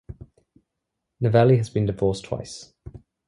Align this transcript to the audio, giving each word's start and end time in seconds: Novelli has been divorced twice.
Novelli 1.19 1.57
has 1.57 1.69
been 1.69 1.85
divorced 1.85 2.23
twice. 2.25 2.73